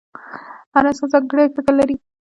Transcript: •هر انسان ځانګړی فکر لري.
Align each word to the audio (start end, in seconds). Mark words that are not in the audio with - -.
•هر 0.73 0.83
انسان 0.91 1.07
ځانګړی 1.13 1.45
فکر 1.55 1.73
لري. 1.79 1.95